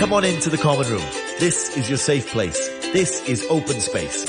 [0.00, 1.04] Come on into the common room.
[1.40, 2.70] This is your safe place.
[2.94, 4.26] This is open space.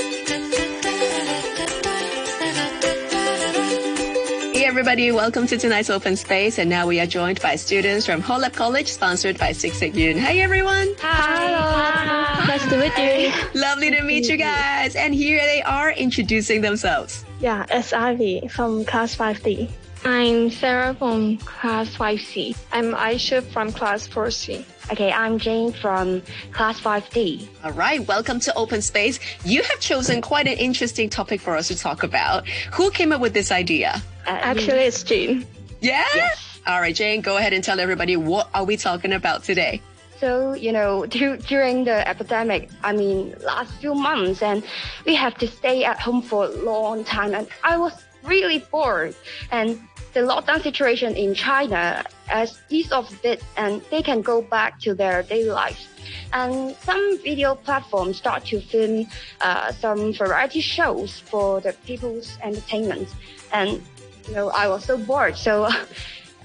[4.51, 6.59] Hey everybody, welcome to tonight's open space.
[6.59, 9.95] And now we are joined by students from Ho Lap College, sponsored by Sik Sik
[9.95, 10.17] Yuen.
[10.17, 10.89] Hey everyone.
[10.99, 12.45] Hi.
[12.47, 13.31] Nice to meet you.
[13.57, 14.97] Lovely to meet you guys.
[14.97, 17.23] And here they are introducing themselves.
[17.39, 19.71] Yeah, it's Ivy from class 5D.
[20.03, 22.57] I'm Sarah from class 5C.
[22.71, 24.65] I'm Aisha from class 4C.
[24.91, 27.47] Okay, I'm Jane from class 5D.
[27.63, 29.19] All right, welcome to Open Space.
[29.45, 32.47] You have chosen quite an interesting topic for us to talk about.
[32.73, 34.01] Who came up with this idea?
[34.25, 35.45] Uh, Actually, it's Jane.
[35.81, 36.03] Yeah?
[36.15, 36.59] Yes.
[36.65, 39.83] All right, Jane, go ahead and tell everybody what are we talking about today?
[40.19, 44.63] So, you know, during the epidemic, I mean, last few months, and
[45.05, 47.93] we have to stay at home for a long time, and I was
[48.23, 49.15] really bored.
[49.51, 49.81] And
[50.13, 54.79] the lockdown situation in China has eased off a bit and they can go back
[54.81, 55.87] to their daily lives.
[56.33, 59.07] And some video platforms start to film
[59.39, 63.07] uh, some variety shows for the people's entertainment.
[63.53, 63.81] And,
[64.27, 65.37] you know, I was so bored.
[65.37, 65.79] So uh,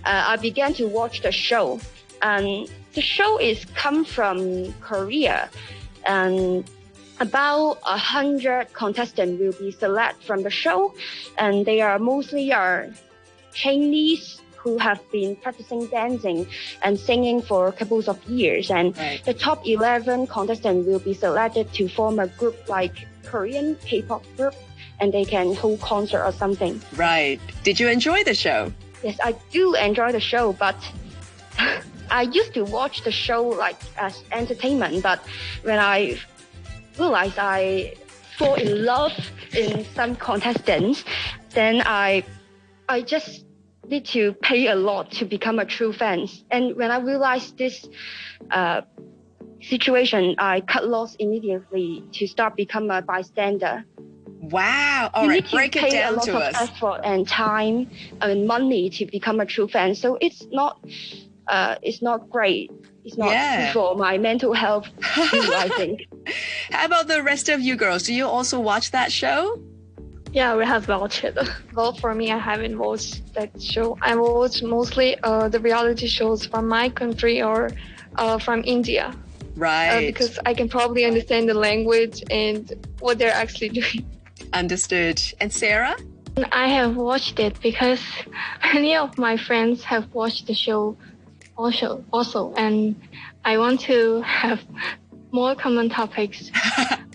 [0.04, 1.80] I began to watch the show.
[2.22, 5.50] And the show is come from Korea.
[6.04, 6.68] And
[7.18, 10.94] about a hundred contestants will be selected from the show.
[11.38, 12.90] And they are mostly are
[13.56, 16.46] Chinese who have been practicing dancing
[16.82, 18.70] and singing for a couple of years.
[18.70, 19.24] And Right.
[19.24, 24.54] the top 11 contestants will be selected to form a group like Korean K-pop group
[25.00, 26.82] and they can hold concert or something.
[26.96, 27.40] Right.
[27.62, 28.72] Did you enjoy the show?
[29.02, 30.76] Yes, I do enjoy the show, but
[32.10, 35.20] I used to watch the show like as entertainment, but
[35.62, 36.18] when I
[36.98, 37.94] realized I
[38.36, 39.12] fall in love
[39.54, 41.04] in some contestants,
[41.50, 42.24] then I
[42.88, 43.45] I just
[43.88, 46.26] need to pay a lot to become a true fan.
[46.50, 47.86] And when I realized this
[48.50, 48.82] uh,
[49.60, 53.84] situation, I cut loss immediately to start become a bystander.
[54.40, 55.10] Wow.
[55.14, 56.56] All you right, need to break it pay a lot to of us.
[56.68, 59.94] effort and time and money to become a true fan.
[59.94, 60.78] So it's not,
[61.48, 62.70] uh, it's not great.
[63.04, 63.72] It's not Yeah.
[63.72, 64.86] for my mental health,
[65.30, 66.00] too, I think.
[66.70, 68.02] How about the rest of you girls?
[68.02, 69.60] Do you also watch that show?
[70.36, 71.34] Yeah, we have watched it.
[71.74, 73.96] Well, for me, I haven't watched that show.
[74.02, 77.72] I watch mostly uh, the reality shows from my country or
[78.16, 79.16] uh, from India uh,
[79.56, 80.06] Right.
[80.06, 82.60] because I can probably understand the language and
[82.98, 84.04] what they're actually doing.
[84.52, 85.22] Understood.
[85.40, 85.96] And Sarah?
[86.52, 88.02] I have watched it because
[88.74, 90.98] many of my friends have watched the show
[91.56, 92.94] also, also, and
[93.42, 94.60] I want to have
[95.32, 96.50] more common topics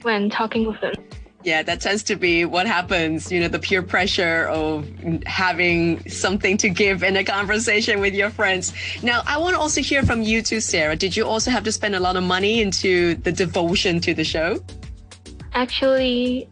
[0.02, 1.11] when talking with them.
[1.44, 4.88] Yeah, that tends to be what happens, you know, the peer pressure of
[5.26, 8.74] having something to give in a conversation with your friends.
[9.02, 10.96] Now, I want to also hear from you too, Sarah.
[10.96, 14.24] Did you also have to spend a lot of money into the devotion to the
[14.24, 14.64] show?
[15.54, 16.48] Actually,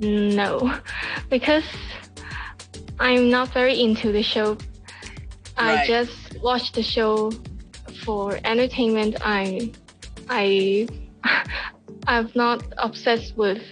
[0.00, 0.78] no,
[1.28, 1.64] because
[2.98, 4.56] I'm not very into the show.
[5.58, 7.30] I just watch the show
[8.04, 9.16] for entertainment.
[9.20, 9.70] I,
[10.30, 10.88] I,
[12.06, 13.62] I'm not obsessed with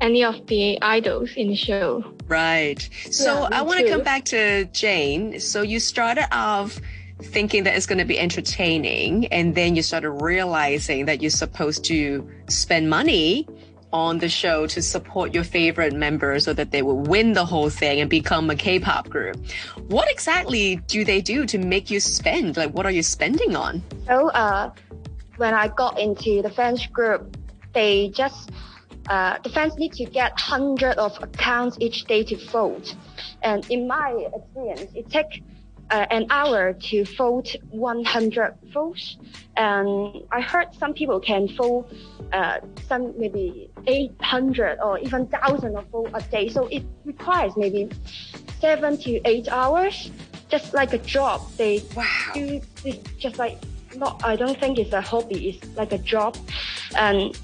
[0.00, 2.04] any of the idols in the show.
[2.26, 2.88] Right.
[3.10, 5.40] So Yeah, I want to come back to Jane.
[5.40, 6.80] So you started off
[7.20, 11.84] thinking that it's going to be entertaining, and then you started realizing that you're supposed
[11.84, 13.46] to spend money
[13.92, 17.68] on the show to support your favorite members so that they will win the whole
[17.68, 19.36] thing and become a K-pop group.
[19.88, 22.56] What exactly do they do to make you spend?
[22.56, 23.82] Like, what are you spending on?
[24.06, 24.72] So uh,
[25.36, 27.36] when I got into the fans group,
[27.74, 28.50] they just
[29.08, 32.94] uh, the fans need to get hundred of accounts each day to vote,
[33.42, 35.38] and in my experience, it takes
[35.92, 39.18] uh, an hour to vote 100 votes.
[39.56, 41.86] And I heard some people can vote
[42.32, 46.48] uh, some maybe 800 or even thousand of vote a day.
[46.48, 47.90] So it requires maybe
[48.58, 50.10] seven to eight hours,
[50.48, 51.42] just like a job.
[51.58, 52.06] They Wow.
[52.34, 53.58] do this just like
[53.94, 56.36] not I don't think it's a hobby, it's like a job.
[56.96, 57.36] And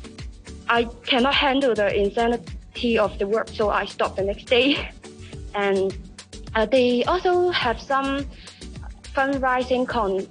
[0.68, 4.90] I cannot handle the insanity of the work, so I stopped the next day.
[5.54, 5.96] And
[6.54, 8.26] uh, they also have some
[9.14, 10.26] fundraising con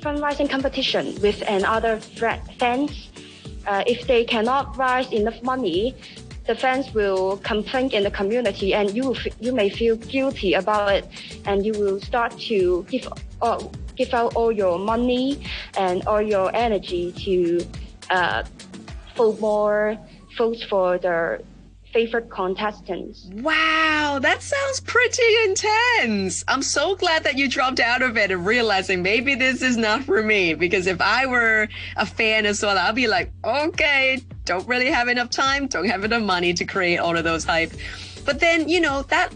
[0.00, 1.98] fundraising competition with another
[2.58, 3.10] fans.
[3.66, 5.94] Uh, if they cannot raise enough money,
[6.46, 11.04] the fans will complain in the community, and you you may feel guilty about it,
[11.44, 13.08] and you will start to give
[13.42, 13.58] uh,
[13.96, 15.42] give out all your money
[15.76, 17.66] and all your energy to
[18.10, 18.44] uh,
[19.16, 19.98] vote more
[20.36, 21.40] votes for their
[21.92, 23.28] favorite contestants.
[23.32, 26.44] Wow, that sounds pretty intense.
[26.46, 30.04] I'm so glad that you dropped out of it and realizing maybe this is not
[30.04, 30.52] for me.
[30.54, 35.08] Because if I were a fan as well, I'd be like, okay, don't really have
[35.08, 37.72] enough time, don't have enough money to create all of those hype.
[38.26, 39.32] But then, you know, that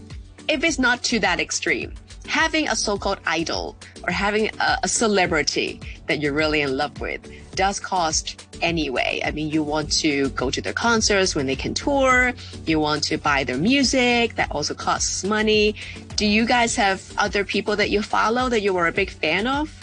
[0.47, 1.93] if it's not to that extreme,
[2.27, 7.21] having a so-called idol or having a, a, celebrity that you're really in love with
[7.55, 9.21] does cost anyway.
[9.25, 12.33] I mean, you want to go to their concerts when they can tour.
[12.65, 14.35] You want to buy their music.
[14.35, 15.75] That also costs money.
[16.15, 19.47] Do you guys have other people that you follow that you were a big fan
[19.47, 19.80] of?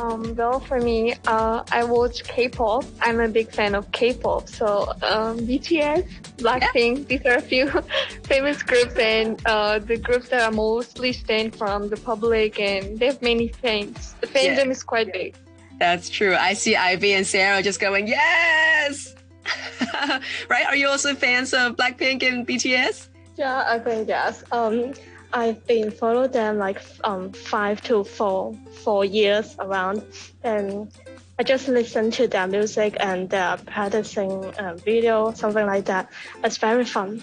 [0.00, 2.84] Um, well, for me, uh, I watch K-pop.
[3.00, 4.48] I'm a big fan of K-pop.
[4.48, 6.06] So, um, BTS,
[6.36, 7.04] Blackpink, yeah.
[7.04, 7.68] these are a few
[8.24, 13.06] famous groups and, uh, the groups that are mostly stand from the public and they
[13.06, 14.14] have many fans.
[14.20, 14.70] The fandom yeah.
[14.70, 15.34] is quite big.
[15.78, 16.34] That's true.
[16.34, 19.14] I see Ivy and Sarah just going, yes!
[20.48, 20.66] right?
[20.66, 23.08] Are you also fans of Blackpink and BTS?
[23.36, 24.42] Yeah, I think yes.
[24.50, 24.92] Um,
[25.32, 30.02] I've been following them like um five to four four years around,
[30.42, 30.90] and
[31.38, 36.10] I just listen to their music and their practicing uh, video, something like that.
[36.42, 37.22] It's very fun.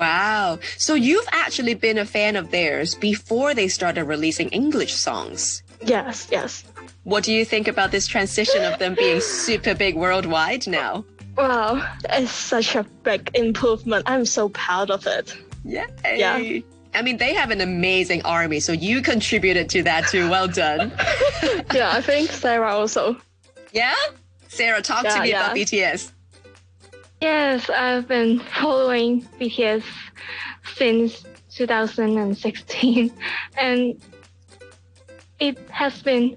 [0.00, 0.58] Wow.
[0.76, 5.62] So you've actually been a fan of theirs before they started releasing English songs.
[5.86, 6.64] Yes, yes.
[7.04, 11.04] What do you think about this transition of them being super big worldwide now?
[11.36, 14.04] Wow, it's such a big improvement.
[14.06, 15.36] I'm so proud of it.
[15.64, 15.84] Yay.
[16.04, 16.60] Yeah.
[16.94, 20.30] I mean, they have an amazing army, so you contributed to that too.
[20.30, 20.92] Well done.
[21.74, 23.16] yeah, I think Sarah also.
[23.72, 23.94] Yeah?
[24.48, 25.44] Sarah, talk yeah, to me yeah.
[25.44, 26.12] about BTS.
[27.20, 29.84] Yes, I've been following BTS
[30.76, 31.24] since
[31.54, 33.12] 2016,
[33.58, 34.00] and
[35.40, 36.36] it has been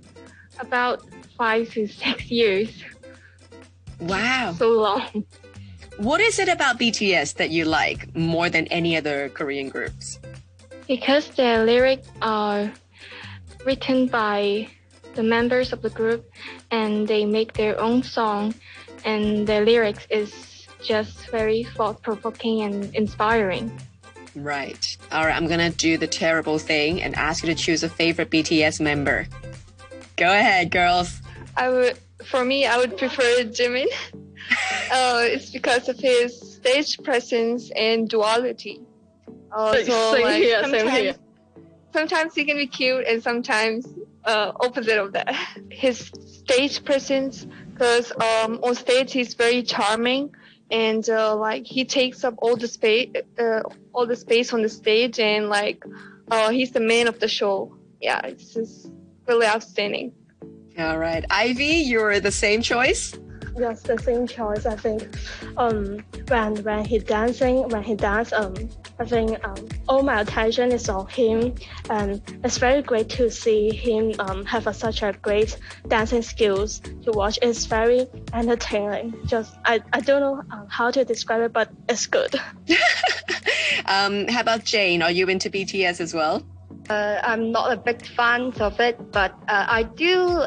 [0.60, 1.04] about
[1.38, 2.84] five to six years.
[4.00, 4.56] Wow.
[4.58, 5.26] So long.
[5.98, 10.20] What is it about BTS that you like more than any other Korean groups?
[10.88, 12.72] Because the lyrics are
[13.66, 14.68] written by
[15.16, 16.32] the members of the group
[16.72, 18.54] and they make their own song
[19.04, 23.72] and the lyrics is just very thought-provoking and inspiring.
[24.36, 24.98] Right.
[25.12, 27.90] All right, I'm going to do the terrible thing and ask you to choose a
[27.90, 29.28] favorite BTS member.
[30.16, 31.20] Go ahead, girls.
[31.56, 33.88] I would for me I would prefer Jimin.
[34.92, 38.82] uh, it's because of his stage presence and duality.
[39.52, 41.16] Oh, so same like, here, same here.
[41.94, 43.88] Sometimes he can be cute, and sometimes
[44.26, 45.34] uh, opposite of that.
[45.72, 50.34] His stage presence, because um, on stage he's very charming,
[50.70, 53.10] and uh, like he takes up all the space,
[53.40, 53.62] uh,
[53.94, 55.84] all the space on the stage, and like
[56.30, 57.76] uh, he's the man of the show.
[58.02, 58.92] Yeah, it's just
[59.28, 60.14] really outstanding.
[60.78, 63.18] All right, Ivy, you're the same choice.
[63.58, 64.68] Yes, the same choice.
[64.68, 65.08] I think
[65.58, 68.54] um, when when he dancing, when he dance, um,
[69.00, 71.56] I think um, all my attention is on him,
[71.90, 75.58] and it's very great to see him um, have a, such a great
[75.88, 77.40] dancing skills to watch.
[77.42, 79.16] It's very entertaining.
[79.26, 82.36] Just I, I don't know um, how to describe it, but it's good.
[83.86, 85.02] um, how about Jane?
[85.02, 86.46] Are you into BTS as well?
[86.90, 90.46] Uh, I'm not a big fan of it, but uh, I do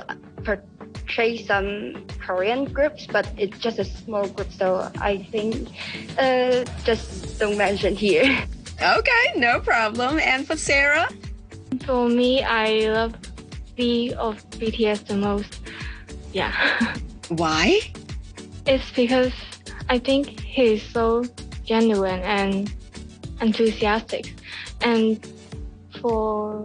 [1.10, 5.68] portray some Korean groups, but it's just a small group, so I think
[6.18, 8.46] uh, just don't mention here.
[8.80, 10.18] Okay, no problem.
[10.20, 11.06] And for Sarah?
[11.84, 13.14] For me, I love
[13.76, 15.60] V of BTS the most.
[16.32, 16.50] Yeah.
[17.28, 17.80] Why?
[18.64, 19.34] It's because
[19.90, 21.24] I think he's so
[21.66, 22.72] genuine and
[23.42, 24.32] enthusiastic.
[24.80, 25.20] And
[26.00, 26.64] for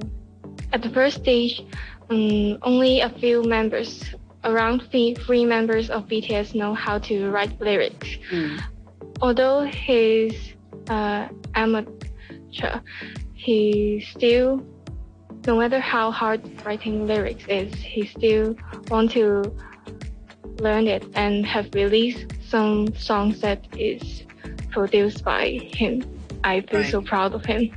[0.72, 1.66] at the first stage,
[2.10, 4.06] um, only a few members,
[4.46, 8.08] around three, members of BTS know how to write lyrics.
[8.32, 8.62] Mm.
[9.22, 10.54] Although he's
[10.90, 12.80] uh, amateur,
[13.34, 14.66] he still,
[15.46, 18.56] no matter how hard writing lyrics is, he still
[18.90, 19.44] want to
[20.60, 24.24] learn it and have released some songs that is
[24.72, 26.04] produced by him.
[26.44, 26.92] I feel right.
[26.92, 27.72] so proud of him.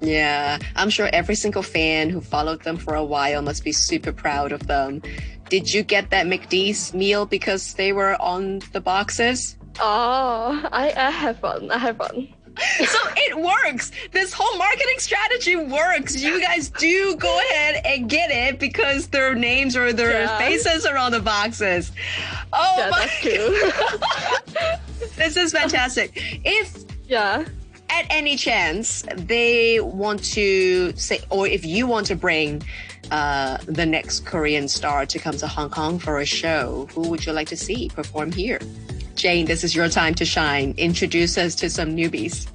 [0.00, 4.12] Yeah, I'm sure every single fan who followed them for a while must be super
[4.12, 5.02] proud of them.
[5.50, 9.56] Did you get that McD's meal because they were on the boxes?
[9.80, 11.70] Oh, I, I have one.
[11.70, 12.28] I have one.
[12.86, 13.90] so it works.
[14.12, 16.16] This whole marketing strategy works.
[16.16, 20.38] You guys do go ahead and get it because their names or their yeah.
[20.38, 21.90] faces are on the boxes.
[22.52, 24.78] Oh yeah, my!
[25.16, 26.12] this is fantastic.
[26.44, 27.44] If yeah
[27.88, 32.62] at any chance they want to say, or if you want to bring
[33.10, 37.26] uh, the next Korean star to come to Hong Kong for a show, who would
[37.26, 38.60] you like to see perform here?
[39.14, 40.74] Jane, this is your time to shine.
[40.76, 42.48] Introduce us to some newbies.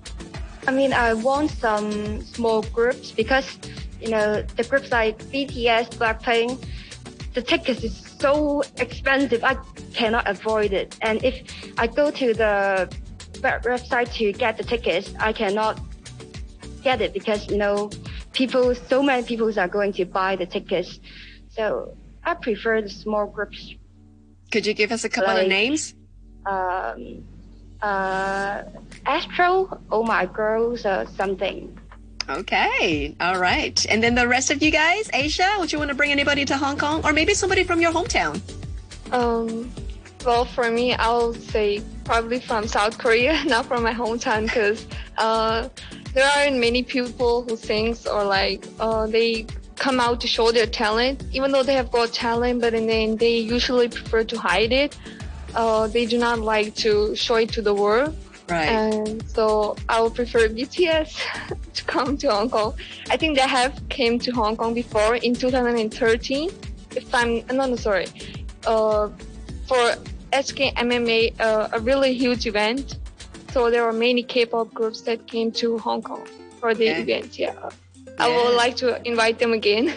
[0.68, 3.58] I mean, I want some small groups because,
[4.02, 6.66] you know, the groups like BTS, Blackpink,
[7.34, 9.44] the tickets is so expensive.
[9.44, 9.58] I
[9.94, 10.98] cannot avoid it.
[11.02, 11.44] And if
[11.78, 12.90] I go to the
[13.42, 15.80] website to get the tickets, I cannot
[16.82, 17.92] get it because, you know,
[18.36, 21.00] people, so many people are going to buy the tickets.
[21.50, 23.74] So I prefer the small groups.
[24.52, 25.96] Could you give us a couple like, of names?
[26.46, 27.26] Um,
[27.82, 28.64] uh,
[29.06, 31.78] Astro, Oh My Girls, or something.
[32.30, 33.86] Okay, all right.
[33.88, 36.58] And then the rest of you guys, Aisha, would you want to bring anybody to
[36.58, 38.42] Hong Kong, or maybe somebody from your hometown?
[39.12, 39.72] Um,
[40.26, 44.88] well, for me, I'll say probably from South Korea, not from my hometown, because
[45.18, 45.70] uh,
[46.16, 49.46] there aren't many people who sings or like uh, they
[49.76, 53.38] come out to show their talent, even though they have got talent, but then they
[53.38, 54.98] usually prefer to hide it.
[55.54, 58.16] Uh, they do not like to show it to the world.
[58.48, 58.70] Right.
[58.70, 61.20] And so I would prefer BTS
[61.74, 62.76] to come to Hong Kong.
[63.10, 66.50] I think they have came to Hong Kong before in 2013.
[66.96, 68.08] If I'm no, no sorry,
[68.66, 69.10] uh,
[69.68, 69.96] for
[70.32, 73.00] SK MMA, uh, a really huge event.
[73.56, 76.28] So there were many K-pop groups that came to Hong Kong
[76.60, 77.02] for the okay.
[77.04, 77.40] event.
[77.40, 77.54] Yeah.
[77.54, 77.70] yeah.
[78.20, 79.94] I would like to invite them again.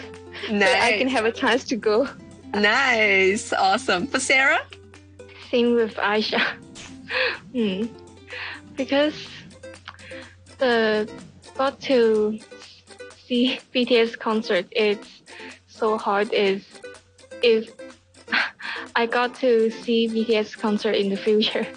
[0.49, 0.71] Nice.
[0.71, 2.07] so I can have a chance to go.
[2.53, 3.51] Nice.
[3.51, 4.07] Awesome.
[4.07, 4.61] For Sarah?
[5.51, 6.39] Same with Aisha.
[7.53, 7.83] hmm
[8.77, 9.27] because
[10.59, 11.09] the
[11.57, 12.39] got to
[13.27, 15.21] see BTS concert it's
[15.67, 16.63] so hard is
[17.43, 17.67] if
[18.95, 21.67] I got to see BTS concert in the future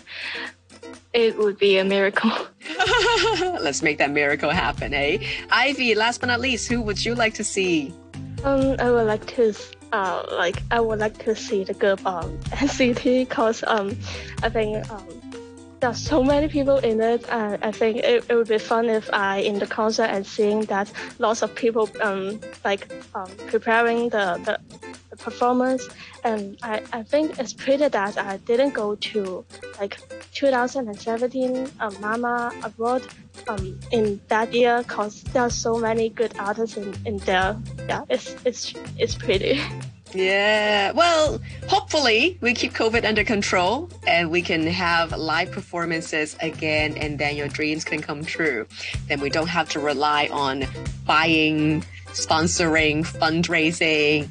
[1.12, 2.31] it would be a miracle.
[3.40, 5.19] Let's make that miracle happen, eh?
[5.50, 7.92] Ivy, last but not least, who would you like to see?
[8.45, 9.54] Um, I would like to
[9.92, 13.97] uh, like I would like to see the group um NCT because um
[14.42, 15.07] I think um
[15.81, 19.12] there's so many people in it, and I think it, it would be fun if
[19.12, 24.40] I in the concert and seeing that lots of people um like um preparing the,
[24.45, 24.81] the, the
[25.19, 25.88] performance,
[26.25, 29.45] and I, I think it's pretty that I didn't go to
[29.81, 29.99] like
[30.33, 33.07] 2017 um, Mama Award
[33.49, 37.57] um in that year because there are so many good artists in, in there.
[37.88, 39.61] Yeah, it's it's it's pretty.
[40.14, 40.92] Yeah.
[40.92, 47.19] Well, hopefully we keep COVID under control and we can have live performances again and
[47.19, 48.66] then your dreams can come true.
[49.09, 50.64] Then we don't have to rely on
[51.07, 54.28] buying, sponsoring, fundraising,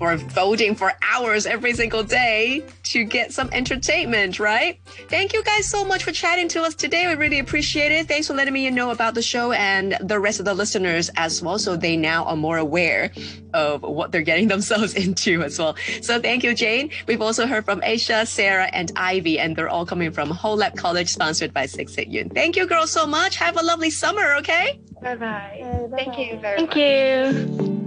[0.00, 4.78] or voting for hours every single day to get some entertainment, right?
[5.08, 7.06] Thank you guys so much for chatting to us today.
[7.06, 8.08] We really appreciate it.
[8.08, 11.42] Thanks for letting me know about the show and the rest of the listeners as
[11.42, 11.58] well.
[11.58, 13.10] So they now are more aware
[13.52, 15.76] of what they're getting themselves into as well.
[16.02, 16.90] So thank you, Jane.
[17.06, 20.76] We've also heard from Aisha, Sarah, and Ivy, and they're all coming from Ho Lap
[20.76, 22.30] College, sponsored by Six Yun.
[22.30, 23.36] Thank you, girls, so much.
[23.36, 24.80] Have a lovely summer, okay?
[25.00, 25.88] Bye-bye.
[25.96, 26.76] Thank you very Thank much.
[26.76, 27.83] Thank you.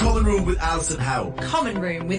[0.00, 1.30] Common Room with Alison Howe.
[1.42, 2.08] Common Room with